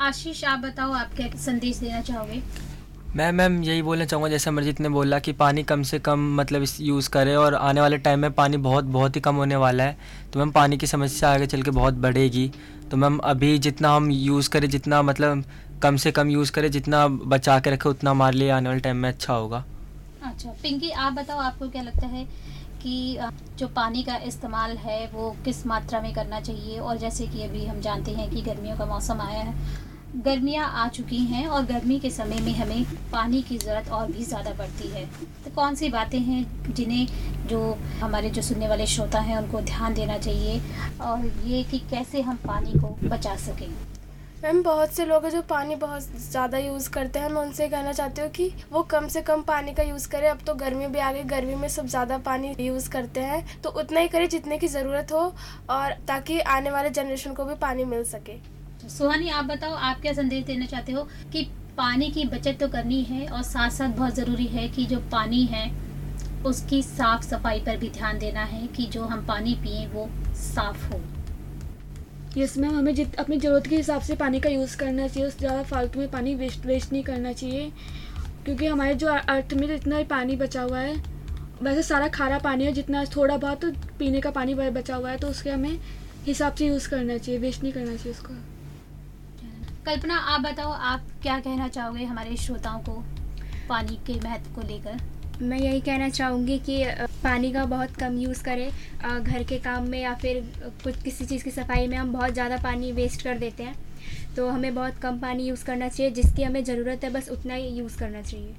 आशीष 0.00 0.44
आप 0.44 0.58
बताओ 0.58 0.92
आप 0.92 1.14
क्या 1.14 1.28
संदेश 1.36 1.76
देना 1.76 2.00
चाहोगे? 2.00 2.42
मैं 3.16 3.30
मैम, 3.32 3.62
यही 3.62 3.82
बोलना 3.82 4.04
चाहूँगा, 4.04 4.28
जैसे 4.28 4.50
अमरजीत 4.50 4.80
ने 4.80 4.88
बोला 4.88 5.18
कि 5.18 5.32
पानी 5.32 5.62
कम 5.62 5.82
से 5.82 5.98
कम 5.98 6.26
मतलब 6.36 6.62
इस 6.62 6.80
यूज़ 6.80 7.08
करें 7.10 7.34
और 7.36 7.54
आने 7.54 7.80
वाले 7.80 7.98
टाइम 7.98 8.20
में 8.20 8.32
पानी 8.32 8.56
बहुत 8.56 8.84
बहुत 8.84 9.16
ही 9.16 9.20
कम 9.20 9.36
होने 9.36 9.56
वाला 9.56 9.84
है। 9.84 9.96
तो 10.32 10.38
मैम, 10.38 10.50
पानी 10.50 10.76
की 10.78 10.86
समस्या 10.86 11.30
आगे 11.30 11.46
चल 11.46 11.62
के 11.62 11.70
बहुत 11.70 11.94
बढ़ेगी। 11.94 12.50
तो 12.90 12.96
मैम, 12.96 13.18
अभी 13.18 13.58
जितना 13.58 13.94
हम 13.94 14.10
यूज़ 14.10 14.50
करें, 14.50 14.68
जितना 14.70 15.00
मतलब 15.02 15.44
कम 15.82 15.96
से 15.96 16.12
कम 16.12 16.30
यूज़ 16.30 16.52
करें, 16.52 16.70
जितना 16.70 17.06
बचा 17.08 17.58
के 17.60 17.70
रखें, 17.70 17.90
उतना 17.90 18.10
हमारे 18.10 18.38
लिए 18.38 18.50
आने 18.50 18.68
वाले 18.68 18.80
टाइम 18.80 18.96
में 18.96 19.08
अच्छा 19.08 19.34
होगा। 19.34 19.64
अच्छा 20.22 20.50
पिंकी, 20.62 20.90
आप 20.90 21.12
बताओ, 21.12 21.38
आपको 21.38 21.68
क्या 21.68 21.82
लगता 21.82 22.06
है 22.06 22.24
कि 22.82 23.18
जो 23.58 23.68
पानी 23.68 24.02
का 24.02 24.16
इस्तेमाल 24.16 24.76
है, 24.76 25.06
वो 25.14 25.36
किस 25.44 25.66
मात्रा 25.66 26.00
में 26.00 26.12
करना 26.14 26.40
चाहिए? 26.40 26.78
और 26.78 26.96
जैसे 26.96 27.26
कि 27.26 27.42
अभी 27.42 27.66
हम 27.66 27.80
जानते 27.80 28.10
हैं 28.10 28.30
कि 28.30 28.42
गर्मियों 28.42 28.76
का 28.76 28.86
मौसम 28.86 29.20
आया 29.20 29.40
है 29.40 29.86
गर्मियाँ 30.16 30.68
आ 30.74 30.86
चुकी 30.88 31.16
हैं 31.24 31.46
और 31.46 31.64
गर्मी 31.66 31.98
के 32.00 32.10
समय 32.10 32.40
में 32.40 32.52
हमें 32.54 32.84
पानी 33.12 33.42
की 33.42 33.58
ज़रूरत 33.58 33.88
और 33.88 34.06
भी 34.06 34.24
ज़्यादा 34.24 34.52
बढ़ती 34.58 34.88
है। 34.88 35.04
तो 35.44 35.50
कौन 35.54 35.74
सी 35.74 35.88
बातें 35.88 36.18
हैं 36.20 36.72
जिन्हें 36.74 37.46
जो 37.48 37.60
हमारे 38.00 38.30
जो 38.30 38.42
सुनने 38.42 38.68
वाले 38.68 38.86
श्रोता 38.86 39.20
हैं, 39.20 39.36
उनको 39.36 39.60
ध्यान 39.62 39.94
देना 39.94 40.18
चाहिए 40.18 40.60
और 41.00 41.26
ये 41.46 41.62
कि 41.62 41.78
कैसे 41.90 42.20
हम 42.20 42.36
पानी 42.46 42.78
को 42.80 42.96
बचा 43.04 43.36
सकें? 43.36 43.68
मैम, 44.44 44.62
बहुत 44.62 44.92
से 44.92 45.04
लोग 45.04 45.24
हैं 45.24 45.30
जो 45.30 45.42
पानी 45.42 45.74
बहुत 45.76 46.02
ज़्यादा 46.22 46.58
यूज़ 46.58 46.88
करते 46.90 47.18
हैं। 47.18 47.28
मैं 47.28 47.42
उनसे 47.42 47.68
कहना 47.68 47.92
चाहती 47.92 48.20
हूँ 48.20 48.28
कि 48.30 48.50
वो 48.72 48.82
कम 48.90 49.08
से 49.08 49.22
कम 49.22 49.42
पानी 49.42 49.72
का 49.74 49.82
यूज़ 49.82 50.08
करें। 50.08 50.28
अब 50.28 50.38
तो 50.46 50.54
गर्मी 50.56 50.86
भी 50.86 50.98
आ 50.98 51.12
गई, 51.12 51.22
गर्मी 51.26 51.54
में 51.54 51.68
सब 51.68 51.86
ज़्यादा 51.86 52.18
पानी 52.26 52.54
यूज़ 52.60 52.88
करते 52.90 53.20
हैं। 53.20 53.60
तो 53.62 53.70
उतना 53.72 54.00
ही 54.00 54.08
करें 54.08 54.28
जितने 54.28 54.58
की 54.58 54.68
ज़रूरत 54.68 55.12
हो 55.12 55.32
और 55.70 55.92
ताकि 56.08 56.38
आने 56.40 56.70
वाले 56.70 56.90
जनरेशन 56.90 57.32
को 57.32 57.44
भी 57.44 57.54
पानी 57.56 57.84
मिल 57.86 58.04
सके। 58.06 58.36
सुहानी, 58.80 59.28
आप 59.28 59.44
बताओ, 59.44 59.72
आप 59.72 60.00
क्या 60.00 60.12
संदेश 60.12 60.44
देना 60.44 60.66
चाहते 60.66 60.92
हो 60.92 61.02
कि 61.32 61.42
पानी 61.76 62.10
की 62.10 62.24
बचत 62.26 62.56
तो 62.60 62.68
करनी 62.68 63.02
है 63.04 63.26
और 63.28 63.42
साथ 63.42 63.70
साथ 63.70 63.88
बहुत 63.96 64.14
ज़रूरी 64.14 64.46
है 64.46 64.68
कि 64.68 64.84
जो 64.86 64.98
पानी 65.12 65.44
है, 65.46 65.70
उसकी 66.46 66.82
साफ़ 66.82 67.24
सफ़ाई 67.24 67.60
पर 67.60 67.76
भी 67.76 67.88
ध्यान 67.90 68.18
देना 68.18 68.44
है 68.44 68.66
कि 68.66 68.86
जो 68.86 69.04
हम 69.04 69.24
पानी 69.26 69.54
पिए, 69.62 69.86
वो 69.86 70.08
साफ़ 70.36 70.86
हो। 70.92 71.00
यस 72.36 72.56
मैम 72.58 72.76
हमें 72.76 72.94
जित, 72.94 73.14
अपनी 73.16 73.38
ज़रूरत 73.38 73.66
के 73.66 73.76
हिसाब 73.76 74.02
से 74.02 74.16
पानी 74.16 74.40
का 74.40 74.50
यूज़ 74.50 74.76
करना 74.76 75.06
चाहिए 75.06 75.28
उससे 75.28 75.38
ज़्यादा 75.38 75.62
फालतू 75.64 76.00
में 76.00 76.10
पानी 76.10 76.34
वेस्ट 76.34 76.66
वेस्ट 76.66 76.92
नहीं 76.92 77.02
करना 77.04 77.32
चाहिए, 77.32 77.70
क्योंकि 78.44 78.66
हमारे 78.66 78.94
जो 78.94 79.08
अर्थ 79.08 79.54
में 79.54 79.66
जितना 79.68 79.96
भी 79.96 80.04
पानी 80.06 80.36
बचा 80.36 80.62
हुआ 80.62 80.80
है। 80.80 80.94
वैसे 81.62 81.82
सारा 81.82 82.08
खारा 82.10 82.38
पानी 82.40 82.64
है, 82.64 82.72
जितना 82.72 83.04
थोड़ा 83.16 83.36
बहुत 83.36 83.60
तो 83.60 83.70
पीने 83.98 84.20
का 84.20 84.30
पानी 84.32 84.54
बचा 84.54 84.96
हुआ 84.96 85.10
है 85.10 85.18
तो 85.18 85.28
उसके 85.28 85.50
हमें 85.50 85.78
हिसाब 86.26 86.54
से 86.54 86.66
यूज़ 86.66 86.88
करना 86.90 87.16
चाहिए 87.18 87.40
वेस्ट 87.40 87.62
नहीं 87.62 87.72
करना 87.72 87.96
चाहिए 87.96 88.12
उसको। 88.12 88.34
कल्पना, 89.86 90.16
आप 90.16 90.40
बताओ, 90.40 90.70
आप 90.70 91.06
क्या 91.22 91.38
कहना 91.40 91.68
चाहोगे 91.68 92.04
हमारे 92.04 92.36
श्रोताओं 92.36 92.80
को 92.80 92.92
पानी 93.68 93.96
के 94.06 94.18
महत्व 94.20 94.54
को 94.54 94.66
लेकर? 94.68 95.00
मैं 95.42 95.58
यही 95.58 95.80
कहना 95.80 96.08
चाहूँगी 96.08 96.58
कि 96.58 96.84
पानी 97.22 97.52
का 97.52 97.64
बहुत 97.64 97.96
कम 97.96 98.18
यूज़ 98.18 98.42
करें। 98.44 98.70
घर 99.22 99.42
के 99.42 99.58
काम 99.58 99.88
में 99.88 100.00
या 100.00 100.14
फिर 100.14 100.42
कुछ 100.84 101.02
किसी 101.02 101.24
चीज़ 101.24 101.44
की 101.44 101.50
सफ़ाई 101.50 101.86
में 101.86 101.96
हम 101.96 102.12
बहुत 102.12 102.32
ज़्यादा 102.32 102.56
पानी 102.56 102.92
वेस्ट 102.92 103.22
कर 103.22 103.38
देते 103.38 103.62
हैं। 103.62 103.76
तो 104.36 104.48
हमें 104.48 104.74
बहुत 104.74 104.98
कम 104.98 105.18
पानी 105.18 105.46
यूज़ 105.46 105.64
करना 105.64 105.88
चाहिए, 105.88 106.12
जिसकी 106.12 106.42
हमें 106.42 106.62
ज़रूरत 106.64 107.04
है, 107.04 107.10
बस 107.10 107.28
उतना 107.30 107.54
ही 107.54 107.68
यूज़ 107.68 107.98
करना 107.98 108.22
चाहिए। 108.22 108.54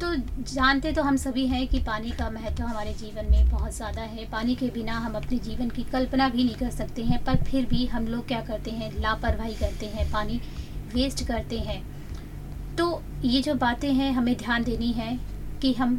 तो 0.00 0.14
जानते 0.44 0.90
तो 0.92 1.02
हम 1.02 1.16
सभी 1.16 1.46
हैं 1.46 1.66
कि 1.68 1.78
पानी 1.78 2.10
का 2.10 2.28
महत्व 2.30 2.62
हमारे 2.64 2.92
जीवन 2.94 3.30
में 3.30 3.48
बहुत 3.50 3.74
ज़्यादा 3.74 4.02
है। 4.02 4.28
पानी 4.30 4.54
के 4.54 4.66
बिना 4.70 4.98
हम 4.98 5.14
अपने 5.14 5.38
जीवन 5.38 5.70
की 5.70 5.82
कल्पना 5.84 6.28
भी 6.28 6.44
नहीं 6.44 6.54
कर 6.54 6.70
सकते 6.70 7.04
हैं, 7.04 7.22
पर 7.24 7.42
फिर 7.44 7.66
भी 7.66 7.86
हम 7.86 8.06
लोग 8.06 8.26
क्या 8.26 8.40
करते 8.40 8.70
हैं? 8.70 8.92
लापरवाही 9.00 9.54
करते 9.54 9.86
हैं, 9.86 10.10
पानी 10.12 10.40
वेस्ट 10.94 11.26
करते 11.26 11.58
हैं। 11.58 11.82
तो 12.76 13.02
ये 13.24 13.42
जो 13.42 13.54
बातें 13.56 13.92
हैं, 13.92 14.12
हमें 14.12 14.36
ध्यान 14.36 14.64
देनी 14.64 14.92
है 14.92 15.18
कि 15.62 15.72
हम 15.72 15.96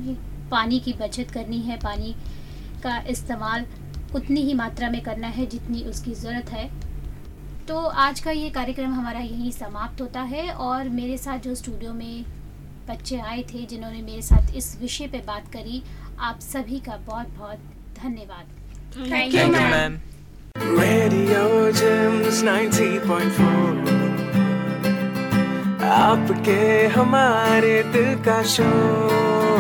पानी 0.52 0.80
की 0.80 0.94
बचत 0.94 1.32
करनी 1.32 1.60
है। 1.60 1.78
पानी 1.78 2.16
का 2.84 2.98
इस्तेमाल 3.10 3.66
उतनी 4.16 4.42
ही 4.42 4.54
मात्रा 4.54 4.90
में 4.90 5.02
करना 5.02 5.28
है 5.28 5.46
जितनी 5.46 5.84
उसकी 5.84 6.14
ज़रूरत 6.14 6.50
है। 6.50 6.70
तो 7.68 7.80
आज 7.80 8.20
का 8.20 8.32
ये 8.32 8.50
कार्यक्रम 8.50 8.94
हमारा 8.94 9.20
यहीं 9.20 9.52
समाप्त 9.52 10.02
होता 10.02 10.22
है 10.24 10.50
और 10.50 10.90
मेरे 10.90 11.18
साथ 11.18 11.40
जो 11.40 11.56
स्टूडियो 11.56 11.94
में 11.94 12.26
बच्चे 12.90 13.18
आए 13.32 13.42
थे 13.54 13.66
जिन्होंने 13.72 14.02
मेरे 14.02 14.22
साथ 14.24 14.56
इस 14.58 14.68
विषय 14.82 15.08
पे 15.08 15.20
बात 15.28 15.46
करी। 15.54 15.82
आप 16.20 16.40
सभी 16.42 16.80
का 16.86 16.96
बहुत 17.08 17.28
बहुत 17.38 17.60
धन्यवाद 18.04 18.46
thank 19.12 19.36
you 19.36 19.48
ma'am 19.54 19.98
Radio 20.80 21.44
Gems 21.78 22.40
90.4 22.46 23.98
आपके 25.90 26.62
हमारे 26.96 27.76
दिल 27.94 28.12
का 28.26 28.42
शोर। 28.54 29.60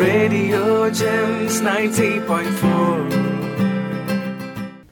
रेडियो 0.00 0.64
जेम्स 0.98 1.60
90.4 1.62 3.29